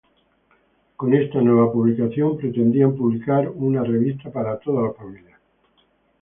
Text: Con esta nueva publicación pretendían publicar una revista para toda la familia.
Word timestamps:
Con 0.95 1.13
esta 1.13 1.39
nueva 1.41 1.71
publicación 1.71 2.35
pretendían 2.35 2.95
publicar 2.97 3.47
una 3.51 3.83
revista 3.83 4.31
para 4.31 4.57
toda 4.57 4.87
la 4.87 4.93
familia. 4.93 5.37